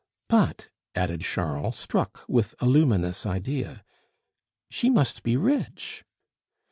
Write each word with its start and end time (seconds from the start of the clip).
But," 0.29 0.69
added 0.95 1.21
Charles, 1.21 1.77
struck 1.77 2.23
with 2.27 2.55
a 2.59 2.65
luminous 2.65 3.23
idea, 3.23 3.83
"she 4.67 4.89
must 4.89 5.21
be 5.21 5.37
rich?" 5.37 6.03